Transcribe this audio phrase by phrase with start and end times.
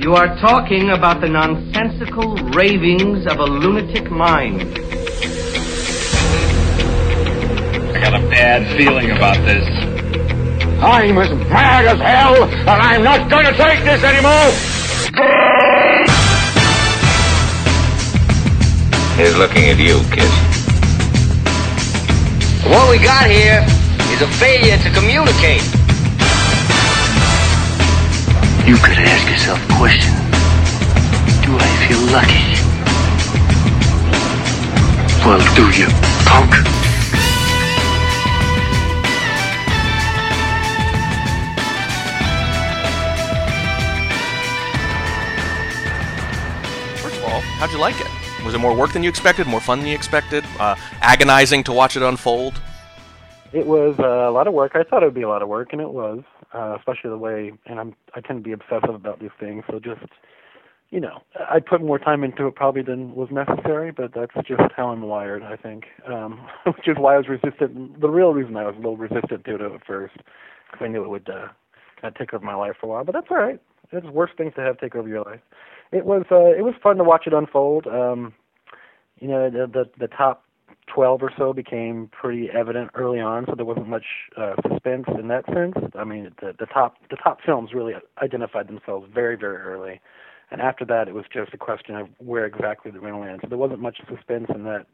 [0.00, 4.62] You are talking about the nonsensical ravings of a lunatic mind.
[7.92, 9.66] I got a bad feeling about this.
[10.80, 14.52] I'm as mad as hell, and I'm not going to take this anymore!
[19.18, 20.30] He's looking at you, kid.
[22.70, 23.66] What we got here
[24.14, 25.65] is a failure to communicate.
[28.66, 30.12] You could ask yourself a question.
[31.46, 32.46] Do I feel lucky?
[35.24, 35.86] Well, do you,
[36.26, 36.50] punk?
[47.00, 48.08] First of all, how'd you like it?
[48.44, 49.46] Was it more work than you expected?
[49.46, 50.44] More fun than you expected?
[50.58, 52.60] Uh, agonizing to watch it unfold?
[53.52, 54.72] It was uh, a lot of work.
[54.74, 57.18] I thought it would be a lot of work, and it was, uh, especially the
[57.18, 57.52] way.
[57.66, 60.02] And I'm I tend to be obsessive about these things, so just
[60.90, 61.18] you know,
[61.50, 65.02] I put more time into it probably than was necessary, but that's just how I'm
[65.02, 65.84] wired, I think.
[66.06, 68.00] Um, which is why I was resistant.
[68.00, 71.02] The real reason I was a little resistant to it at first, because I knew
[71.02, 71.48] it would uh,
[72.00, 73.04] kind of take over my life for a while.
[73.04, 73.60] But that's all right.
[73.92, 75.40] It's worse things to have take over your life.
[75.92, 77.86] It was uh, it was fun to watch it unfold.
[77.86, 78.32] Um,
[79.18, 80.44] you know, the, the the top
[80.86, 84.04] 12 or so became pretty evident early on, so there wasn't much
[84.36, 85.74] uh, suspense in that sense.
[85.94, 90.00] I mean, the, the top the top films really identified themselves very very early,
[90.50, 93.40] and after that, it was just a question of where exactly they're going to land.
[93.42, 94.86] So there wasn't much suspense in that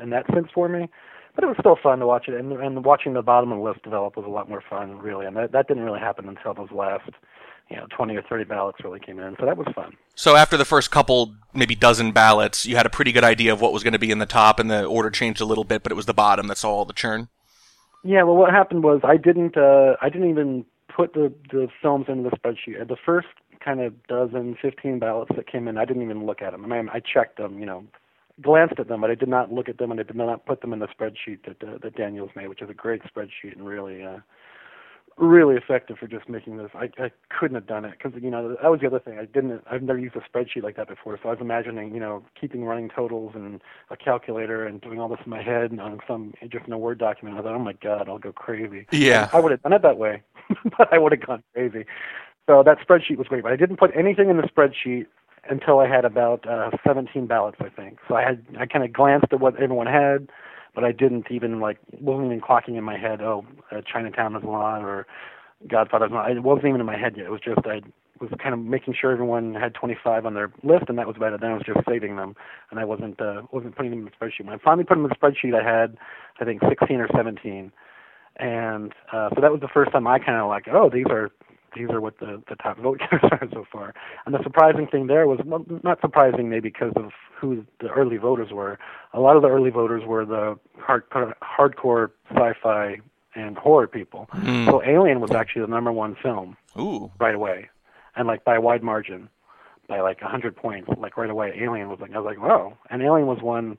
[0.00, 0.88] in that sense for me,
[1.34, 2.34] but it was still fun to watch it.
[2.34, 5.26] And and watching the bottom of the list develop was a lot more fun, really.
[5.26, 7.10] And that that didn't really happen until those last
[7.70, 9.96] you know 20 or 30 ballots really came in, so that was fun.
[10.14, 13.60] So after the first couple, maybe dozen ballots, you had a pretty good idea of
[13.60, 15.82] what was going to be in the top, and the order changed a little bit,
[15.82, 17.28] but it was the bottom that saw all the churn.
[18.02, 22.06] Yeah, well, what happened was I didn't uh, I didn't even put the the films
[22.08, 22.86] into the spreadsheet.
[22.86, 23.28] The first
[23.64, 26.64] kind of dozen, 15 ballots that came in, I didn't even look at them.
[26.64, 27.84] I mean, I checked them, you know,
[28.42, 30.60] glanced at them, but I did not look at them, and I did not put
[30.60, 33.66] them in the spreadsheet that uh, that Daniel's made, which is a great spreadsheet and
[33.66, 34.04] really.
[34.04, 34.18] Uh,
[35.16, 36.70] really effective for just making this.
[36.74, 39.18] I, I couldn't have done it because you know that was the other thing.
[39.18, 39.62] I didn't.
[39.70, 42.64] I've never used a spreadsheet like that before, so I was imagining you know keeping
[42.64, 43.60] running totals and
[43.90, 46.78] a calculator and doing all this in my head and on some just in a
[46.78, 47.38] Word document.
[47.38, 48.86] I thought, oh my god, I'll go crazy.
[48.90, 50.22] Yeah, I would have done it that way,
[50.78, 51.86] but I would have gone crazy.
[52.46, 55.06] So that spreadsheet was great, but I didn't put anything in the spreadsheet
[55.48, 57.98] until I had about uh, 17 ballots, I think.
[58.08, 60.28] So I had I kind of glanced at what everyone had
[60.74, 63.20] but I didn't even like wasn't even clocking in my head.
[63.20, 65.06] Oh, uh, Chinatown is on or
[65.68, 66.30] Godfather's not.
[66.30, 67.26] It wasn't even in my head yet.
[67.26, 67.80] It was just I
[68.20, 71.32] was kind of making sure everyone had 25 on their list, and that was about
[71.32, 71.40] it.
[71.40, 72.34] Then I was just saving them,
[72.70, 74.46] and I wasn't uh, wasn't putting them in the spreadsheet.
[74.46, 75.96] When I finally put them in the spreadsheet, I had
[76.40, 77.72] I think 16 or 17,
[78.36, 81.30] and uh, so that was the first time I kind of like, oh, these are
[81.74, 83.94] these are what the, the top vote getters are so far.
[84.26, 88.16] And the surprising thing there was well, not surprising maybe because of who the early
[88.16, 88.78] voters were.
[89.12, 93.00] A lot of the early voters were the hard, hardcore sci-fi
[93.34, 94.28] and horror people.
[94.34, 94.66] Mm.
[94.66, 97.10] So Alien was actually the number one film Ooh.
[97.18, 97.68] right away,
[98.16, 99.28] and like by a wide margin,
[99.88, 100.88] by like a hundred points.
[100.98, 102.76] Like right away, Alien was like I was like, whoa!
[102.90, 103.76] And Alien was one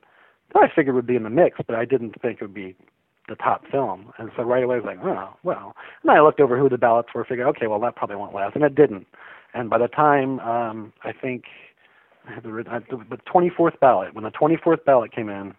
[0.54, 2.76] that I figured would be in the mix, but I didn't think it would be
[3.28, 4.14] the top film.
[4.18, 5.76] And so right away I was like, oh, well.
[6.04, 8.56] And I looked over who the ballots were, figured, okay, well, that probably won't last.
[8.56, 9.08] And it didn't.
[9.54, 11.46] And by the time, um, I think,
[12.44, 15.54] the, the 24th ballot, when the 24th ballot came in,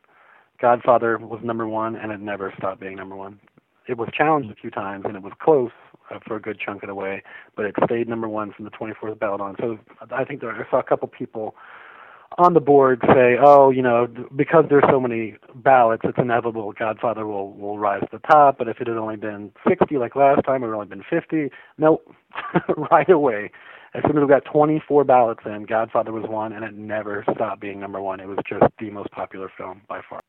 [0.60, 3.38] Godfather was number one, and it never stopped being number one.
[3.88, 5.70] It was challenged a few times, and it was close
[6.10, 7.22] uh, for a good chunk of the way,
[7.56, 9.56] but it stayed number one from the 24th ballot on.
[9.60, 9.78] So
[10.10, 11.54] I think there, I saw a couple people
[12.38, 17.26] on the board say, oh, you know, because there's so many ballots, it's inevitable Godfather
[17.26, 18.58] will will rise to the top.
[18.58, 21.50] But if it had only been 60 like last time, would only been 50.
[21.78, 22.12] Nope,
[22.90, 23.50] right away.
[23.94, 27.62] As soon as we got 24 ballots in, Godfather was one, and it never stopped
[27.62, 28.20] being number one.
[28.20, 30.20] It was just the most popular film by far.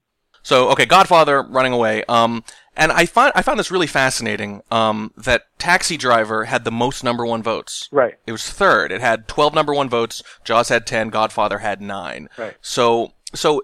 [0.48, 2.06] So okay, Godfather running away.
[2.08, 2.46] Um,
[2.78, 4.62] and I find I found this really fascinating.
[4.72, 7.90] Um, that Taxi Driver had the most number one votes.
[7.92, 8.14] Right.
[8.26, 8.94] It was third.
[8.94, 10.24] It had twelve number one votes.
[10.46, 11.10] Jaws had ten.
[11.10, 12.30] Godfather had nine.
[12.38, 12.56] Right.
[12.62, 13.62] So so.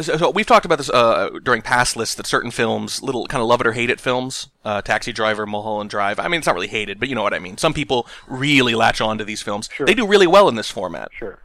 [0.00, 3.46] So we've talked about this uh, during past lists that certain films, little kind of
[3.46, 6.18] love it or hate it films, uh, Taxi Driver, Mulholland Drive.
[6.18, 7.58] I mean, it's not really hated, but you know what I mean.
[7.58, 9.68] Some people really latch on to these films.
[9.70, 9.84] Sure.
[9.84, 11.10] They do really well in this format.
[11.12, 11.40] Sure.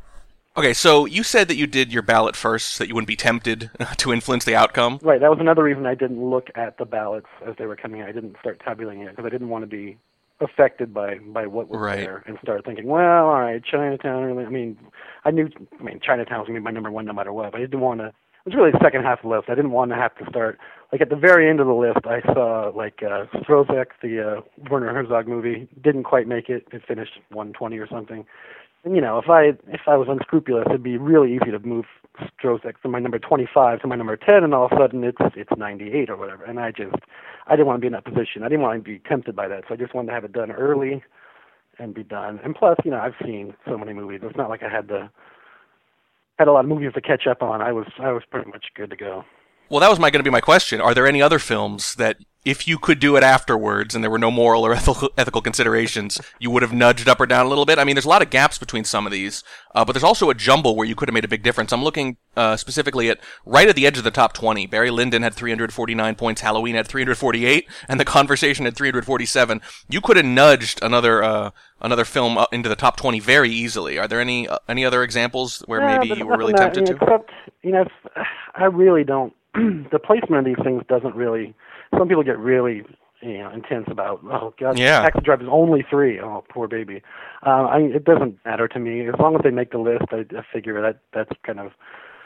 [0.58, 3.16] Okay, so you said that you did your ballot first so that you wouldn't be
[3.16, 5.00] tempted to influence the outcome.
[5.02, 5.22] Right.
[5.22, 8.02] That was another reason I didn't look at the ballots as they were coming.
[8.02, 9.98] I didn't start tabulating it because I didn't want to be
[10.42, 12.00] affected by by what was Right.
[12.00, 14.24] there and start thinking, well, all right, Chinatown.
[14.24, 14.78] Really, I mean,
[15.24, 15.50] I knew.
[15.80, 17.52] I mean, Chinatown was gonna be my number one no matter what.
[17.54, 18.08] But I didn't want to.
[18.08, 18.14] It
[18.50, 19.50] was really the second half of the list.
[19.50, 20.58] I didn't want to have to start
[20.92, 22.00] like at the very end of the list.
[22.06, 26.68] I saw like uh, Stroszek, the uh, Werner Herzog movie, didn't quite make it.
[26.74, 28.26] It finished 120 or something.
[28.84, 31.86] You know, if I if I was unscrupulous, it'd be really easy to move
[32.20, 35.18] Stroszek from my number 25 to my number 10, and all of a sudden it's
[35.36, 36.44] it's 98 or whatever.
[36.46, 36.96] And I just
[37.46, 38.42] I didn't want to be in that position.
[38.44, 40.34] I didn't want to be tempted by that, so I just wanted to have it
[40.34, 41.04] done early
[41.78, 42.40] and be done.
[42.44, 44.22] And plus, you know, I've seen so many movies.
[44.24, 45.12] It's not like I had to
[46.40, 47.62] had a lot of movies to catch up on.
[47.62, 49.24] I was I was pretty much good to go.
[49.72, 50.82] Well, that was my going to be my question.
[50.82, 54.20] Are there any other films that, if you could do it afterwards and there were
[54.20, 57.64] no moral or ethical, ethical considerations, you would have nudged up or down a little
[57.66, 57.80] bit?
[57.80, 60.30] I mean, there's a lot of gaps between some of these, uh, but there's also
[60.30, 61.72] a jumble where you could have made a big difference.
[61.72, 64.68] I'm looking uh, specifically at right at the edge of the top 20.
[64.68, 69.62] Barry Lyndon had 349 points, Halloween had 348, and The Conversation had 347.
[69.88, 73.98] You could have nudged another uh, another film into the top 20 very easily.
[73.98, 76.96] Are there any uh, any other examples where Yeah, maybe you were really tempted to?
[76.96, 77.32] Except,
[77.64, 77.86] you know,
[78.54, 79.34] I really don't.
[79.92, 81.54] the placement of these things doesn't really.
[81.98, 82.84] Some people get really,
[83.22, 84.22] you know, intense about.
[84.32, 85.02] Oh God, Yeah.
[85.02, 86.20] Taxi Driver is only three.
[86.20, 87.02] Oh, poor baby.
[87.46, 90.06] Uh, I, it doesn't matter to me as long as they make the list.
[90.12, 91.72] I, I figure that that's kind of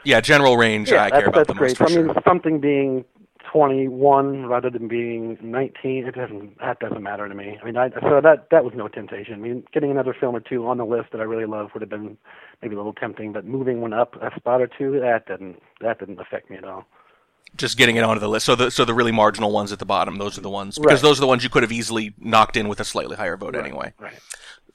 [0.04, 1.80] Yeah, general range yeah, I that's, care about that's the great.
[1.80, 2.22] most I mean, sure.
[2.24, 3.04] something being
[3.52, 7.58] 21 rather than being 19, it doesn't that doesn't matter to me.
[7.60, 9.34] I mean, I, so that that was no temptation.
[9.34, 11.80] I mean, getting another film or two on the list that I really love would
[11.80, 12.16] have been
[12.62, 15.98] maybe a little tempting, but moving one up a spot or two, that didn't that
[15.98, 16.84] didn't affect me at all.
[17.56, 18.46] Just getting it onto the list.
[18.46, 21.02] So the so the really marginal ones at the bottom, those are the ones because
[21.02, 21.08] Right.
[21.08, 23.54] those are the ones you could have easily knocked in with a slightly higher vote
[23.56, 23.92] anyway.
[23.98, 24.14] Right.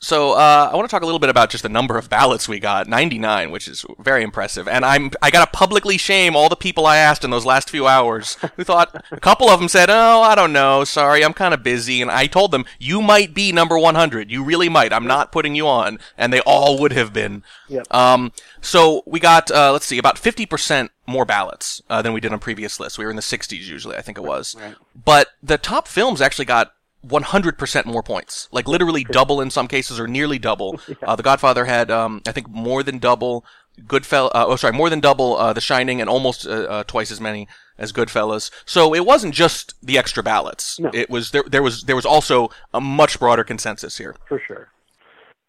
[0.04, 2.50] So uh, I want to talk a little bit about just the number of ballots
[2.50, 4.68] we got, 99, which is very impressive.
[4.68, 7.70] And I'm I got to publicly shame all the people I asked in those last
[7.70, 11.34] few hours who thought a couple of them said, "Oh, I don't know, sorry, I'm
[11.34, 14.32] kind of busy." And I told them, "You might be number 100.
[14.32, 14.92] You really might.
[14.92, 17.44] I'm not putting you on." And they all would have been.
[17.70, 17.94] Yep.
[17.94, 22.34] Um, so we got uh, let's see, about 50% more ballots uh, than we did
[22.34, 22.98] on previous lists.
[22.98, 24.56] We were in the 60s usually, I think it was.
[24.60, 24.76] Right.
[25.06, 26.74] But the top films actually got
[27.06, 30.80] 100% more points, like literally double in some cases or nearly double.
[31.04, 33.44] Uh, the Godfather had, um, I think, more than double.
[33.82, 37.10] Goodfell, uh, oh sorry, more than double uh, The Shining, and almost uh, uh, twice
[37.12, 38.52] as many as Goodfellas.
[38.66, 40.80] So it wasn't just the extra ballots.
[40.80, 40.92] No.
[40.94, 41.44] It was there.
[41.48, 44.16] There was there was also a much broader consensus here.
[44.28, 44.70] For sure.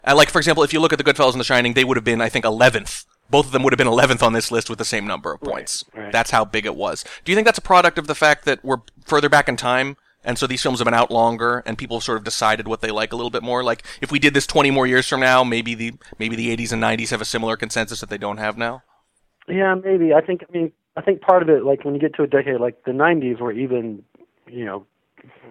[0.05, 1.97] Uh, like for example, if you look at the Goodfellas and The Shining, they would
[1.97, 3.05] have been, I think, 11th.
[3.29, 5.41] Both of them would have been 11th on this list with the same number of
[5.41, 5.83] points.
[5.95, 6.11] right.
[6.11, 7.05] That's how big it was.
[7.23, 9.97] Do you think that's a product of the fact that we're further back in time,
[10.23, 12.81] and so these films have been out longer, and people have sort of decided what
[12.81, 13.63] they like a little bit more?
[13.63, 16.71] Like if we did this 20 more years from now, maybe the maybe the 80s
[16.71, 18.83] and 90s have a similar consensus that they don't have now.
[19.47, 20.13] Yeah, maybe.
[20.13, 20.43] I think.
[20.47, 22.83] I mean, I think part of it, like when you get to a decade like
[22.85, 24.03] the '90s, where even,
[24.47, 24.85] you know,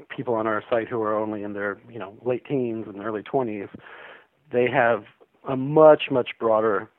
[0.09, 3.23] people on our site who are only in their, you know, late teens and early
[3.23, 3.69] 20s,
[4.53, 5.05] they have
[5.49, 6.91] a much, much broader.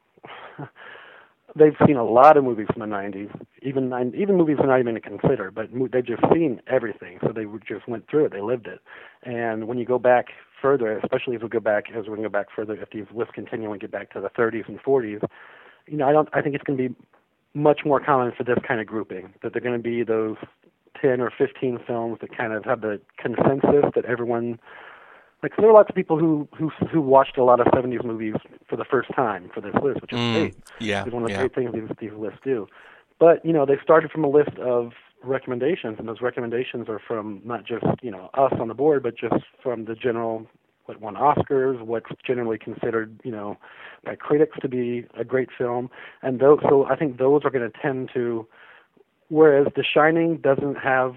[1.56, 3.30] They've seen a lot of movies from the '90s,
[3.62, 7.32] even even movies they're not even going to consider, but they've just seen everything, so
[7.32, 8.80] they just went through it, they lived it.
[9.24, 10.28] And when you go back
[10.62, 13.72] further, especially as we go back, as to go back further, if these lists continue
[13.72, 15.22] and get back to the 30s and 40s,
[15.88, 16.30] you know, I don't.
[16.34, 16.96] I think it's going to be
[17.54, 20.38] much more common for this kind of grouping that they're going to be those
[21.02, 24.60] 10 or 15 films that kind of have the consensus that everyone
[25.44, 28.04] like so there are lots of people who who who watched a lot of 70s
[28.04, 28.36] movies
[28.68, 31.30] for the first time for this list which is Mm, great yeah, it's one of
[31.30, 31.40] the yeah.
[31.40, 32.68] great things these, these lists do
[33.20, 34.94] but you know they started from a list of
[35.24, 39.16] recommendations and those recommendations are from not just you know us on the board but
[39.18, 40.48] just from the general
[40.86, 43.58] what won Oscars, what's generally considered, you know,
[44.04, 45.90] by critics to be a great film,
[46.22, 46.60] and those.
[46.68, 48.46] So I think those are going to tend to,
[49.30, 51.16] whereas The Shining doesn't have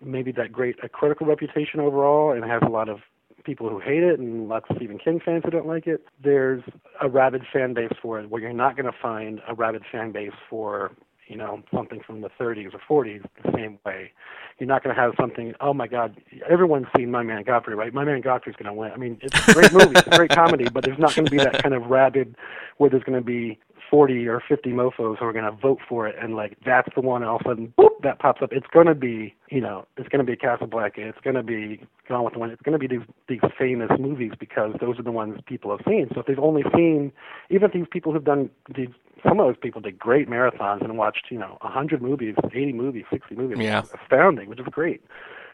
[0.00, 3.00] maybe that great a critical reputation overall, and has a lot of
[3.48, 6.04] people who hate it and lots of Stephen King fans who don't like it.
[6.22, 6.62] There's
[7.00, 10.12] a rabid fan base for it, where you're not going to find a rabid fan
[10.12, 10.92] base for
[11.28, 14.12] you know something from the 30s or 40s the same way.
[14.58, 15.54] You're not going to have something.
[15.62, 17.94] Oh my God, everyone's seen My Man Godfrey, right?
[17.94, 18.92] My Man Godfrey's going to win.
[18.92, 21.30] I mean, it's a great movie, it's a great comedy, but there's not going to
[21.30, 22.36] be that kind of rabid
[22.76, 23.58] where there's going to be
[23.90, 27.00] 40 or 50 mofo's who are going to vote for it, and like that's the
[27.00, 27.22] one.
[27.22, 28.50] And all of a sudden, boop, that pops up.
[28.52, 31.00] It's going to be, you know, it's going to be Casablanca.
[31.00, 32.52] It's going to be Gone with the Wind.
[32.52, 35.84] It's going to be these these famous movies because those are the ones people have
[35.86, 36.08] seen.
[36.14, 37.12] So if they've only seen,
[37.50, 38.88] even if these people who've done these,
[39.26, 43.04] some of those people did great marathons and watched, you know, 100 movies, 80 movies,
[43.10, 43.58] 60 movies.
[43.60, 43.82] Yeah.
[44.02, 45.02] Astounding, which is great.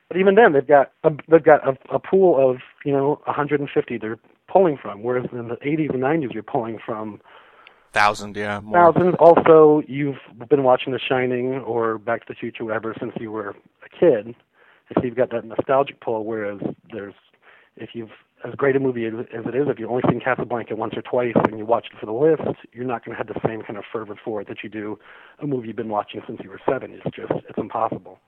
[0.08, 3.98] But even then, they've got a, they've got a, a pool of you know 150
[3.98, 7.20] they're pulling from, whereas in the 80s and 90s you're pulling from
[7.94, 8.60] Thousand, yeah.
[8.60, 8.92] More.
[8.92, 9.14] thousands.
[9.20, 10.18] Also, you've
[10.50, 14.34] been watching The Shining or Back to the Future, whatever, since you were a kid,
[14.92, 16.24] so you've got that nostalgic pull.
[16.24, 16.60] Whereas
[16.92, 17.14] there's,
[17.76, 18.10] if you've
[18.44, 21.02] as great a movie as, as it is, if you've only seen Casablanca once or
[21.02, 23.62] twice and you watch it for the list, you're not going to have the same
[23.62, 24.98] kind of fervor for it that you do
[25.38, 26.92] a movie you've been watching since you were seven.
[26.92, 28.18] It's just it's impossible.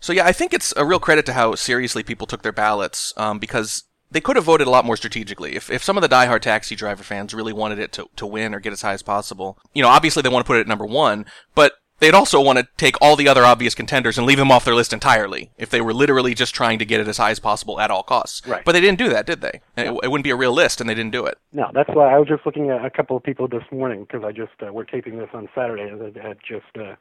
[0.00, 3.14] So yeah, I think it's a real credit to how seriously people took their ballots
[3.16, 5.56] um, because they could have voted a lot more strategically.
[5.56, 8.54] If, if some of the diehard Taxi Driver fans really wanted it to, to win
[8.54, 10.68] or get as high as possible, you know, obviously they want to put it at
[10.68, 14.38] number one, but they'd also want to take all the other obvious contenders and leave
[14.38, 17.16] them off their list entirely if they were literally just trying to get it as
[17.16, 18.46] high as possible at all costs.
[18.46, 18.64] Right.
[18.64, 19.60] But they didn't do that, did they?
[19.76, 21.38] It, it wouldn't be a real list, and they didn't do it.
[21.52, 24.24] No, that's why I was just looking at a couple of people this morning because
[24.24, 26.96] I just uh, we're taping this on Saturday and I had just uh,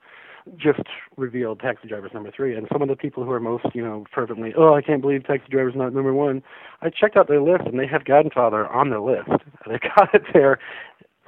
[0.57, 0.81] just
[1.17, 4.05] revealed Taxi Driver's number three, and some of the people who are most you know
[4.13, 6.41] fervently, oh, I can't believe Taxi Driver's not number one.
[6.81, 9.29] I checked out their list and they have Godfather on their list.
[9.67, 10.57] They got it there.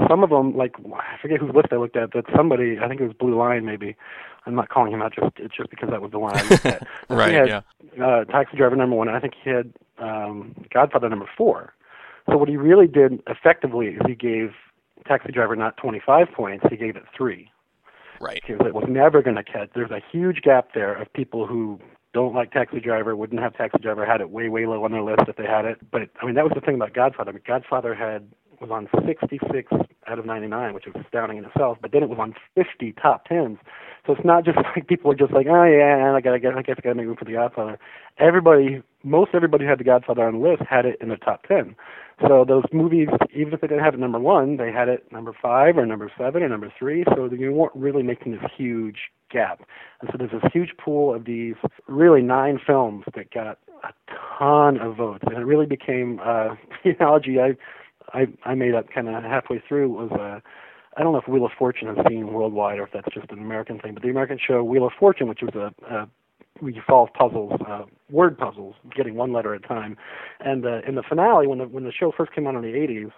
[0.10, 3.00] Some of them, like I forget whose list I looked at, but somebody, I think
[3.00, 3.96] it was Blue Line, maybe.
[4.48, 6.66] I'm not calling him out just it's just because that was the one I looked
[6.66, 6.88] at.
[7.10, 7.62] Right, He had, yeah.
[8.04, 9.08] Uh, Taxi Driver number one.
[9.08, 11.74] and I think he had um, Godfather number four.
[12.28, 14.52] So what he really did effectively is he gave
[15.08, 17.52] Taxi Driver not 25 points, he gave it three
[18.24, 18.42] Right.
[18.48, 19.70] it was never going to catch.
[19.76, 21.80] There's a huge gap there of people who
[22.14, 25.02] don't like Taxi Driver, wouldn't have Taxi Driver, had it way, way low on their
[25.02, 25.80] list if they had it.
[25.92, 27.32] But I mean, that was the thing about Godfather.
[27.32, 28.30] I mean, Godfather had
[28.62, 29.72] was on 66
[30.08, 31.78] out of 99, which was astounding in itself.
[31.82, 33.58] But then it was on 50 top tens.
[34.06, 36.76] So it's not just like people are just like, oh yeah, I gotta, I guess
[36.78, 37.78] I gotta make room for the Godfather.
[38.18, 41.44] Everybody, most everybody who had the Godfather on the list had it in the top
[41.48, 41.76] 10.
[42.28, 45.34] So those movies, even if they didn't have it number one, they had it number
[45.40, 47.04] five or number seven or number three.
[47.16, 48.98] So you weren't really making this huge
[49.32, 49.62] gap.
[50.00, 51.56] And so there's this huge pool of these
[51.88, 53.94] really nine films that got a
[54.38, 57.56] ton of votes, and it really became uh, the analogy I
[58.14, 60.40] I, I made up kind of halfway through was uh,
[60.96, 63.40] I don't know if Wheel of Fortune is seen worldwide or if that's just an
[63.40, 66.10] American thing, but the American show Wheel of Fortune, which was a, a
[66.62, 69.98] you solve puzzles, uh, word puzzles, getting one letter at a time.
[70.40, 72.68] And uh, in the finale, when the when the show first came out in the
[72.68, 73.12] '80s,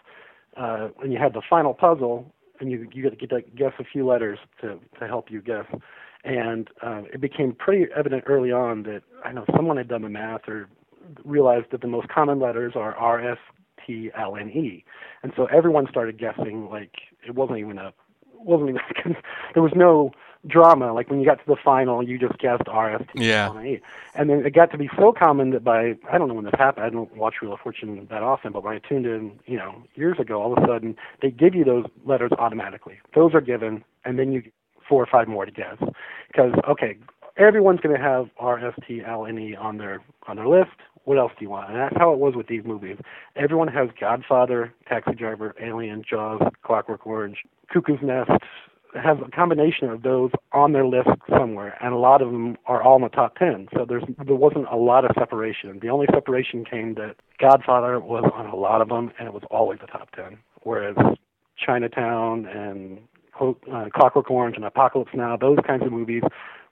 [0.58, 4.08] uh, when you had the final puzzle, and you you get to guess a few
[4.08, 5.66] letters to to help you guess,
[6.24, 10.10] and uh, it became pretty evident early on that I know someone had done the
[10.10, 10.70] math or
[11.24, 13.38] realized that the most common letters are R, S,
[13.86, 14.84] T, L, and E,
[15.24, 16.94] and so everyone started guessing like
[17.28, 17.94] it wasn't even a
[18.34, 18.82] wasn't even
[19.54, 20.12] there was no
[20.48, 20.94] drama.
[20.94, 23.52] Like when you got to the final, you just guessed R, S, T, Yeah.
[23.56, 23.82] And E.
[24.16, 26.86] Then it got to be so common that by I don't know when this happened.
[26.86, 29.84] I don't watch Wheel of Fortune that often, but when I tuned in, you know,
[29.96, 33.00] years ago, all of a sudden they give you those letters automatically.
[33.14, 34.54] Those are given, and then you get
[34.88, 35.78] four or five more to guess.
[36.28, 36.98] Because okay,
[37.38, 40.72] everyone's going to have RSTLNE E on their on their list.
[41.06, 41.70] What else do you want?
[41.70, 42.98] And that's how it was with these movies.
[43.36, 48.32] Everyone has Godfather, Taxi Driver, Alien, Jaws, Clockwork Orange, Cuckoo's Nest,
[49.02, 52.82] have a combination of those on their list somewhere, and a lot of them are
[52.82, 53.68] all in the top ten.
[53.76, 55.80] So there's there wasn't a lot of separation.
[55.82, 59.44] The only separation came that Godfather was on a lot of them, and it was
[59.52, 60.38] always the top ten.
[60.64, 60.96] Whereas
[61.58, 63.00] Chinatown and
[63.40, 66.24] uh, Clockwork Orange and Apocalypse Now, those kinds of movies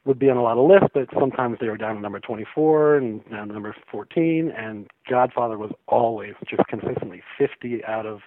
[0.06, 2.98] would be on a lot of lists, but sometimes they were down to number 24
[2.98, 4.52] and down to number 14.
[4.56, 8.20] And Godfather was always just consistently 50 out of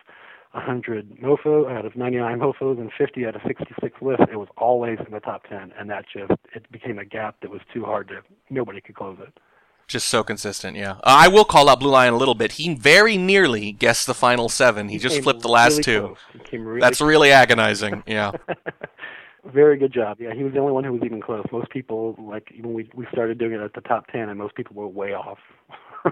[0.57, 4.25] 100 mofo out of 99 mofos and 50 out of 66 lists.
[4.31, 7.51] It was always in the top 10, and that just it became a gap that
[7.51, 9.39] was too hard to nobody could close it.
[9.87, 10.93] Just so consistent, yeah.
[10.93, 12.53] Uh, I will call out Blue Lion a little bit.
[12.53, 14.89] He very nearly guessed the final seven.
[14.89, 16.01] He, just flipped the last really two.
[16.01, 16.45] close.
[16.51, 18.03] He really That's really agonizing.
[18.07, 18.33] Yeah.
[19.53, 20.17] Very good job.
[20.21, 21.47] Yeah, he was the only one who was even close.
[21.53, 24.57] Most people, like when we we started doing it at the top ten, and most
[24.57, 25.39] people were way off.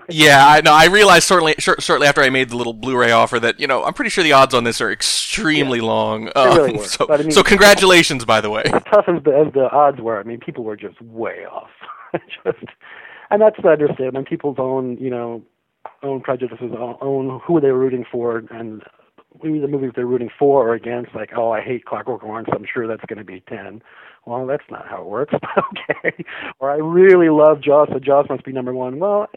[0.09, 0.73] Yeah, I know.
[0.73, 3.85] I realized certainly, shor- shortly after I made the little Blu-ray offer that you know
[3.85, 6.31] I'm pretty sure the odds on this are extremely long.
[6.37, 6.85] Um, really were.
[6.85, 8.63] So, I mean- so congratulations, by the way.
[8.91, 11.71] tough as the as the odds were, I mean, people were just way off.
[12.45, 12.59] just,
[13.31, 14.15] and that's what I understand.
[14.15, 15.43] When people's own, you know,
[16.03, 18.83] own prejudices, own- own who they were rooting for, and
[19.43, 21.15] maybe the movies they're rooting for or against.
[21.15, 23.83] Like, oh, I hate Clockwork Orange, so I'm sure that's going to be ten.
[24.27, 25.35] Well, that's not how it works.
[25.59, 26.25] okay.
[26.59, 28.99] Or I really love Jaws, so Jaws must be number one.
[28.99, 29.29] Well,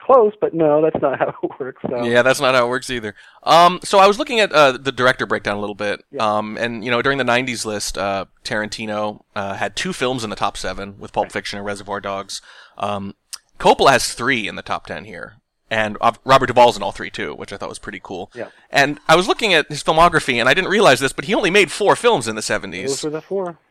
[0.00, 1.82] close, but no, that's not how it works.
[1.88, 2.04] So.
[2.04, 3.14] Yeah, that's not how it works either.
[3.42, 6.04] Um, so I was looking at uh, the director breakdown a little bit.
[6.20, 10.30] Um, and you know, during the '90s list, uh, Tarantino uh, had two films in
[10.30, 12.40] the top seven with Pulp Fiction and Reservoir Dogs.
[12.78, 13.14] Um,
[13.58, 15.36] Coppola has three in the top ten here,
[15.70, 18.30] and Robert Duvall's in all three too, which I thought was pretty cool.
[18.34, 18.48] Yeah.
[18.70, 21.50] And I was looking at his filmography, and I didn't realize this, but he only
[21.50, 22.86] made four films in the '70s.
[22.86, 23.58] Those were the four.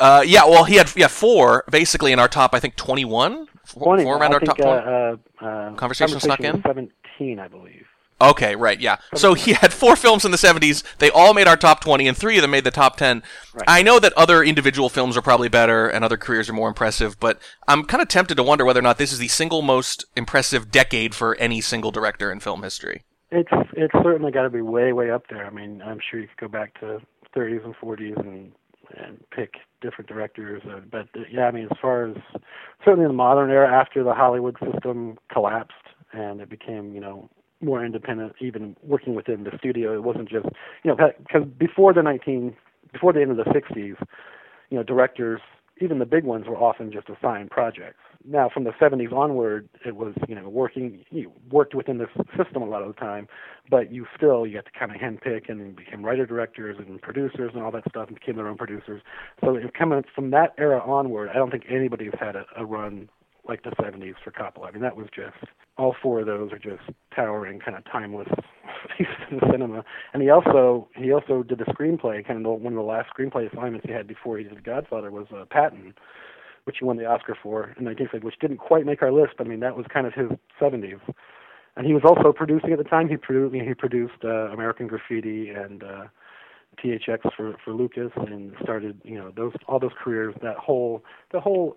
[0.00, 2.54] Uh, yeah, well, he had yeah four basically in our top.
[2.54, 3.48] I think twenty-one.
[3.64, 4.04] Four, Twenty.
[4.04, 4.86] four around I our think, top twenty.
[4.86, 6.62] uh, uh, uh, Conversation snuck in?
[6.62, 7.87] Seventeen, I believe.
[8.20, 8.96] Okay, right, yeah.
[9.14, 10.82] So he had four films in the 70s.
[10.98, 13.22] They all made our top 20, and three of them made the top 10.
[13.54, 13.64] Right.
[13.68, 17.20] I know that other individual films are probably better and other careers are more impressive,
[17.20, 20.04] but I'm kind of tempted to wonder whether or not this is the single most
[20.16, 23.04] impressive decade for any single director in film history.
[23.30, 25.46] It's it's certainly got to be way way up there.
[25.46, 27.00] I mean, I'm sure you could go back to
[27.36, 28.52] 30s and 40s and
[28.96, 30.62] and pick different directors.
[30.64, 32.16] Uh, but uh, yeah, I mean, as far as
[32.84, 35.74] certainly in the modern era, after the Hollywood system collapsed
[36.12, 37.28] and it became, you know,
[37.60, 40.46] more independent, even working within the studio, it wasn't just,
[40.84, 42.56] you know, because before the 19,
[42.92, 43.96] before the end of the 60s,
[44.70, 45.40] you know, directors,
[45.80, 48.00] even the big ones, were often just assigned projects.
[48.24, 52.62] Now, from the 70s onward, it was, you know, working, you worked within the system
[52.62, 53.28] a lot of the time,
[53.70, 57.52] but you still, you had to kind of handpick and became writer directors and producers
[57.54, 59.02] and all that stuff and became their own producers.
[59.40, 63.08] So coming from that era onward, I don't think anybody's had a, a run
[63.48, 64.68] like the 70s for Coppola.
[64.68, 65.36] I mean, that was just
[65.76, 66.82] all four of those are just
[67.14, 68.28] towering, kind of timeless
[68.98, 69.84] pieces of cinema.
[70.12, 72.26] And he also he also did the screenplay.
[72.26, 75.10] Kind of the, one of the last screenplay assignments he had before he did Godfather
[75.10, 75.94] was uh, Patton,
[76.64, 79.34] which he won the Oscar for in 1950, which didn't quite make our list.
[79.38, 80.28] But I mean, that was kind of his
[80.60, 81.00] 70s.
[81.76, 83.08] And he was also producing at the time.
[83.08, 85.82] He produced he produced uh, American Graffiti and.
[85.82, 86.04] uh
[86.84, 91.02] THX for for Lucas and started you know those all those careers that whole
[91.32, 91.76] the whole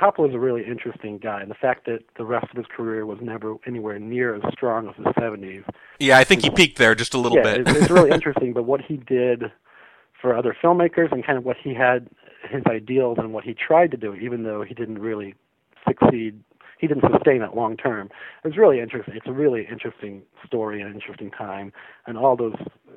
[0.00, 3.06] Coppola is a really interesting guy, and the fact that the rest of his career
[3.06, 5.64] was never anywhere near as strong as the 70s.
[5.98, 7.68] Yeah, I think he peaked there just a little yeah, bit.
[7.68, 8.52] it's, it's really interesting.
[8.52, 9.44] But what he did
[10.20, 12.08] for other filmmakers and kind of what he had
[12.50, 15.34] his ideals and what he tried to do, even though he didn't really
[15.86, 16.42] succeed,
[16.78, 18.10] he didn't sustain it long term.
[18.44, 19.14] It's really interesting.
[19.16, 21.72] It's a really interesting story and interesting time,
[22.06, 22.56] and all those,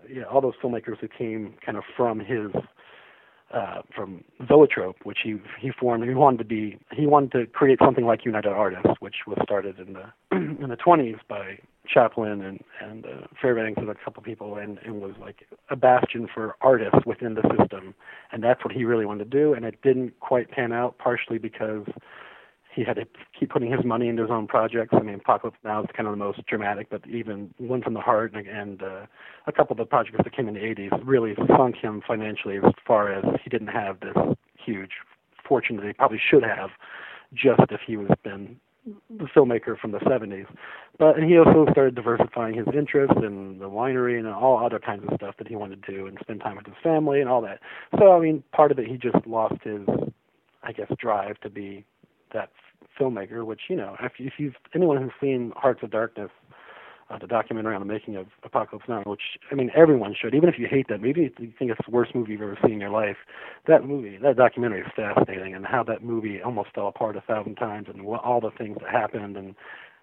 [0.09, 2.51] yeah, all those filmmakers who came kind of from his
[3.53, 6.03] uh, from Zoetrope, which he he formed.
[6.07, 9.79] He wanted to be he wanted to create something like United Artists, which was started
[9.79, 14.57] in the in the 20s by Chaplin and and uh, Fairbanks and a couple people,
[14.57, 17.95] and it was like a bastion for artists within the system,
[18.31, 19.53] and that's what he really wanted to do.
[19.53, 21.85] And it didn't quite pan out, partially because
[22.73, 23.05] he had to
[23.38, 24.93] keep putting his money into his own projects.
[24.93, 27.99] I mean, Apocalypse Now is kind of the most dramatic, but even One from the
[27.99, 29.05] Heart and, and uh,
[29.47, 32.73] a couple of the projects that came in the 80s really sunk him financially as
[32.85, 34.15] far as he didn't have this
[34.53, 34.91] huge
[35.47, 36.69] fortune that he probably should have
[37.33, 38.57] just if he was been
[39.09, 40.47] the filmmaker from the 70s.
[40.97, 45.03] But and he also started diversifying his interests in the winery and all other kinds
[45.07, 47.41] of stuff that he wanted to do and spend time with his family and all
[47.41, 47.60] that.
[47.97, 49.82] So I mean, part of it he just lost his,
[50.63, 51.86] I guess, drive to be
[52.33, 52.49] that
[52.99, 53.45] filmmaker.
[53.45, 56.29] Which you know, if, if you've anyone who's seen Hearts of Darkness,
[57.09, 60.49] uh, the documentary on the making of Apocalypse Now, which I mean everyone should, even
[60.49, 62.79] if you hate that if you think it's the worst movie you've ever seen in
[62.79, 63.17] your life,
[63.67, 67.55] that movie, that documentary is fascinating, and how that movie almost fell apart a thousand
[67.55, 69.55] times, and what, all the things that happened, and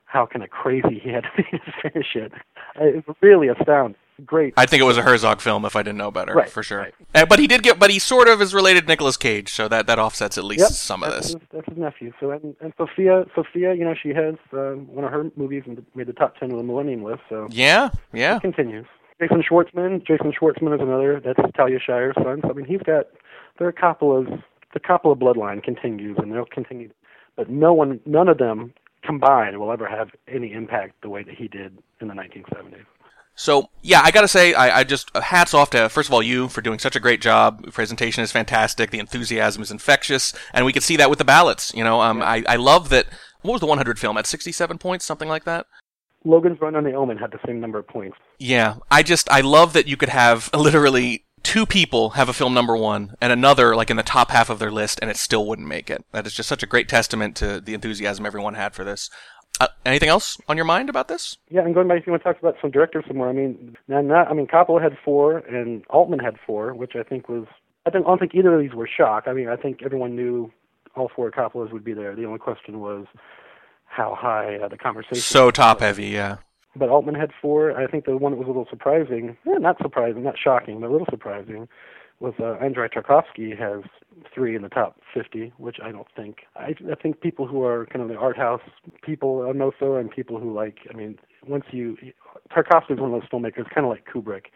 [0.07, 2.33] how kind of crazy he had to be to finish it.
[2.77, 3.97] It's really astounding.
[4.25, 4.55] Great.
[4.57, 6.79] I think it was a Herzog film if I didn't know better, Right, for sure.
[6.79, 6.95] right.
[7.15, 9.69] Uh, but he did get, but he sort of is related to Nicolas Cage, so
[9.69, 11.33] that, that offsets at least Yep, some of this.
[11.33, 12.13] His, that's his nephew.
[12.19, 16.07] So and, and Sofia, Sofia, you know, she has um, one of her movies made
[16.07, 17.21] the top ten of the Millennium list.
[17.29, 18.37] So Yeah, yeah.
[18.37, 18.87] it continues.
[19.21, 20.07] Jason Schwartzman.
[20.07, 21.21] Jason Schwartzman is another.
[21.25, 22.41] That's Talia Shire's son.
[22.43, 23.07] So I mean, he's got.
[23.59, 24.43] There are Coppola's.
[24.75, 26.91] The Coppola bloodline continues, and they'll continue.
[27.37, 28.75] But no one, none of them
[29.05, 32.85] combined will ever have any impact the way that he did in the 1970s.
[33.37, 36.23] So yeah, I gotta say, I, I just uh, hats off to first of all
[36.23, 37.65] you for doing such a great job.
[37.65, 38.91] The presentation is fantastic.
[38.91, 41.73] The enthusiasm is infectious, and we could see that with the ballots.
[41.75, 43.07] You know, um, I I love that.
[43.43, 45.67] What was the 100 film at 67 points, something like that?
[46.25, 48.17] Logan's Run on the Omen had the same number of points.
[48.39, 52.53] Yeah, I just I love that you could have literally two people have a film
[52.53, 55.47] number one and another like in the top half of their list, and it still
[55.47, 56.05] wouldn't make it.
[56.13, 59.09] That is just such a great testament to the enthusiasm everyone had for this.
[59.59, 61.39] Uh, anything else on your mind about this?
[61.49, 63.33] Yeah, and going back, if you want to talk about some directors some more, I
[63.33, 67.29] mean, now not, I mean, Coppola had four and Altman had four, which I think
[67.29, 67.47] was,
[67.87, 69.25] I don't, I don't think either of these were shock.
[69.27, 70.53] I mean, I think everyone knew
[70.95, 72.15] all four Coppolas would be there.
[72.15, 73.07] The only question was
[73.87, 75.17] how high uh, the conversation.
[75.17, 76.39] So top heavy, yeah.
[76.75, 77.79] But Altman had four.
[77.79, 80.91] I think the one that was a little surprising, eh, not surprising, not shocking, but
[80.91, 81.69] a little surprising,
[82.21, 83.83] was uh, Andrei Tarkovsky has
[84.35, 86.39] three in the top 50, which I don't think.
[86.55, 88.63] I, I think people who are kind of the art house
[89.03, 91.97] people know so, and people who like, I mean, once you,
[92.51, 94.47] Tarkovsky is one of those filmmakers, kind of like Kubrick.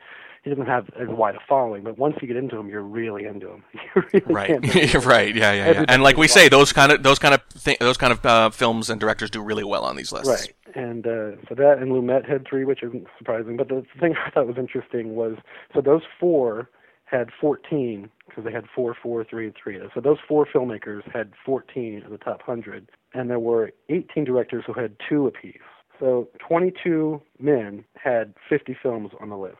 [0.42, 3.26] He doesn't have as wide a following, but once you get into him, you're really
[3.26, 3.64] into him.
[3.94, 5.84] You really Right, right, yeah, yeah, yeah.
[5.86, 8.48] And like we say, those kind of those kind of thi- those kind of uh,
[8.48, 10.28] films and directors do really well on these lists.
[10.28, 10.54] Right.
[10.74, 13.58] And uh, so that and Lumet had three, which isn't surprising.
[13.58, 15.36] But the thing I thought was interesting was
[15.74, 16.70] so those four
[17.10, 19.80] had 14 because they had four, four, three, and three.
[19.94, 24.64] So those four filmmakers had 14 of the top 100, and there were 18 directors
[24.66, 25.58] who had two apiece.
[25.98, 29.56] So 22 men had 50 films on the list.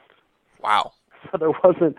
[0.62, 0.92] Wow.
[1.30, 1.96] So there wasn't,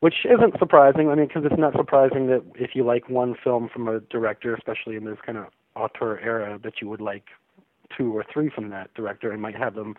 [0.00, 1.08] which isn't surprising.
[1.08, 4.54] I mean, because it's not surprising that if you like one film from a director,
[4.54, 7.24] especially in this kind of auteur era, that you would like
[7.96, 9.96] two or three from that director and might have them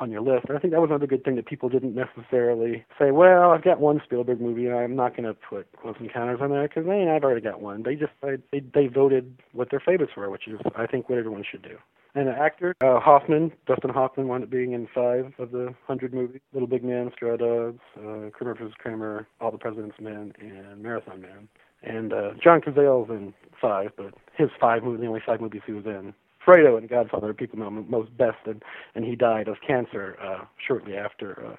[0.00, 0.46] on your list.
[0.48, 3.62] And I think that was another good thing that people didn't necessarily say, well, I've
[3.62, 6.86] got one Spielberg movie, and I'm not going to put Close Encounters on there because
[6.86, 7.82] hey, I've already got one.
[7.82, 11.44] They just they they voted what their favorites were, which is I think what everyone
[11.48, 11.76] should do.
[12.14, 16.12] And an actor, uh, Hoffman, Dustin Hoffman, wound up being in five of the hundred
[16.12, 18.74] movies: Little Big Man, Straw Dogs, uh, Kramer vs.
[18.78, 21.48] Kramer, All the President's Men, and Marathon Man.
[21.82, 25.72] And uh, John Cazale's in five, but his five movies, the only five movies he
[25.72, 26.12] was in.
[26.50, 28.62] Fredo and Godfather, people know him most best, and
[28.94, 31.56] and he died of cancer uh, shortly after uh,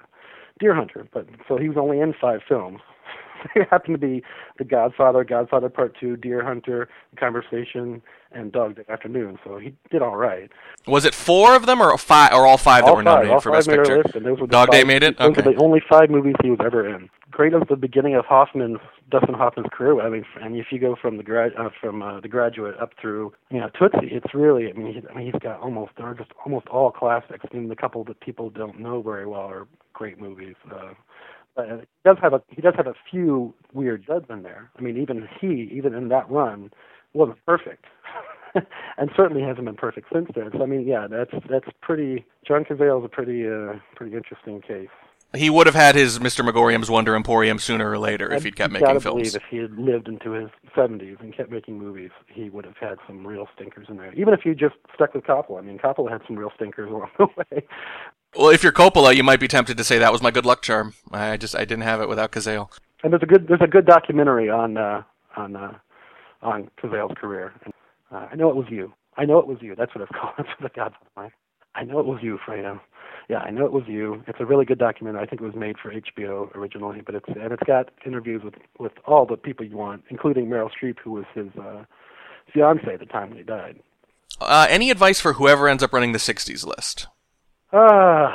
[0.58, 1.06] Deer Hunter.
[1.12, 2.80] But so he was only in five films.
[3.54, 4.22] they happened to be
[4.58, 9.38] The Godfather, Godfather Part Two, Deer Hunter, The Conversation, and Dog Day Afternoon.
[9.44, 10.50] So he did all right.
[10.86, 13.34] Was it four of them or five or all five that all were five, nominated
[13.34, 13.96] all for five Best Picture?
[13.98, 15.18] list, and those were the Dog Day made it?
[15.18, 15.40] Those Okay.
[15.40, 17.08] are the only five movies he was ever in.
[17.32, 18.78] Great as the beginning of Hoffman's
[19.10, 20.00] Dustin Hoffman's career.
[20.02, 22.90] I mean, and if you go from the grad uh, from uh, the Graduate up
[23.00, 24.68] through you know Tootsie, it's really.
[24.68, 27.44] I mean, he, I mean, he's got almost they're just almost all classics.
[27.50, 30.56] I mean, the couple that people don't know very well are great movies.
[30.70, 30.92] Uh,
[31.56, 34.70] but he does have a he does have a few weird duds in there.
[34.78, 36.70] I mean, even he, even in that run,
[37.14, 37.86] wasn't perfect,
[38.54, 40.50] and certainly hasn't been perfect since then.
[40.52, 42.26] So I mean, yeah, that's that's pretty.
[42.46, 44.88] John Cazale's a pretty uh, pretty interesting case.
[45.34, 46.44] He would have had his Mr.
[46.44, 49.04] Magorium's Wonder Emporium sooner or later if he'd kept making films.
[49.04, 52.76] believe if he had lived into his 70s and kept making movies, he would have
[52.76, 54.12] had some real stinkers in there.
[54.14, 55.58] Even if you just stuck with Coppola.
[55.58, 57.64] I mean, Coppola had some real stinkers along the way.
[58.36, 60.62] Well, if you're Coppola, you might be tempted to say that was my good luck
[60.62, 60.94] charm.
[61.10, 62.70] I just I didn't have it without Cazale.
[63.02, 65.02] And there's a good there's a good documentary on uh,
[65.36, 65.74] on uh,
[66.42, 67.52] on Cazale's career.
[67.64, 67.74] And,
[68.10, 68.92] uh, I know it was you.
[69.16, 69.74] I know it was you.
[69.74, 70.34] That's what it's called.
[70.38, 71.34] That's what the Godfather.
[71.74, 72.80] I know it was you, Fredo.
[73.28, 74.22] Yeah, I know it was you.
[74.26, 75.22] It's a really good documentary.
[75.22, 78.54] I think it was made for HBO originally, but it's and it's got interviews with
[78.78, 81.84] with all the people you want, including Meryl Streep, who was his uh,
[82.52, 83.78] fiance at the time when he died.
[84.40, 87.06] Uh, any advice for whoever ends up running the '60s list?
[87.72, 88.28] Uh,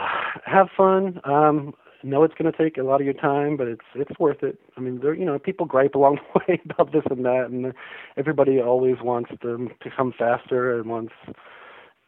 [0.45, 1.19] have fun.
[1.23, 1.73] Um,
[2.07, 4.59] know it's going to take a lot of your time, but it's it's worth it.
[4.75, 7.73] I mean, there you know people gripe along the way about this and that, and
[8.17, 11.13] everybody always wants them to come faster and wants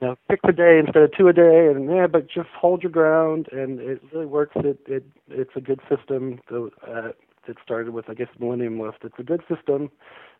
[0.01, 2.83] you know pick a day instead of two a day, and yeah, but just hold
[2.83, 4.53] your ground, and it really works.
[4.57, 6.39] It it it's a good system.
[6.49, 7.09] To, uh,
[7.47, 8.97] it started with I guess Millennium List.
[9.03, 9.89] It's a good system,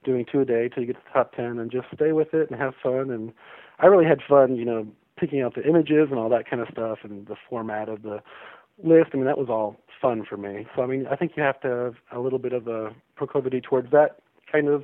[0.04, 2.34] doing two a day till you get to the top ten, and just stay with
[2.34, 3.10] it and have fun.
[3.10, 3.34] And
[3.80, 6.68] I really had fun, you know, picking out the images and all that kind of
[6.72, 8.22] stuff, and the format of the
[8.84, 9.10] list.
[9.14, 10.68] I mean, that was all fun for me.
[10.76, 13.62] So I mean, I think you have to have a little bit of a proclivity
[13.62, 14.20] towards that
[14.52, 14.84] kind of,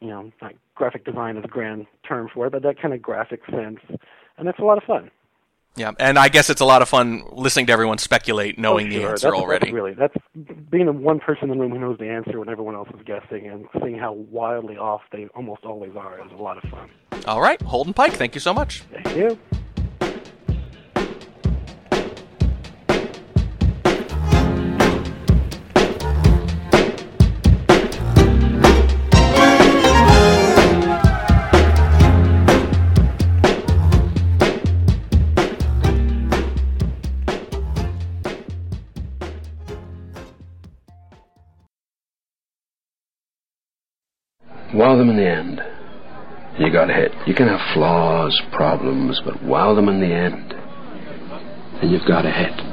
[0.00, 3.02] you know, like graphic design is a grand term for it, but that kind of
[3.02, 3.80] graphic sense,
[4.38, 5.10] and that's a lot of fun.
[5.76, 8.90] Yeah, and I guess it's a lot of fun listening to everyone speculate, knowing Oh,
[8.90, 9.66] the answer that's, already.
[9.66, 10.16] That's really that's
[10.68, 13.00] being the one person in the room who knows the answer when everyone else is
[13.04, 16.90] guessing, and seeing how wildly off they almost always are is a lot of fun.
[17.26, 18.82] All right, Holden Pike, thank you so much.
[18.92, 19.38] Thank you.
[44.80, 45.60] Wow them in the end.
[46.58, 47.12] You got a hit.
[47.26, 50.54] You can have flaws, problems, but wow them in the end.
[51.82, 52.69] And you've got a hit.